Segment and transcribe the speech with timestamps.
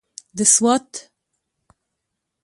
[0.37, 0.89] د سوات.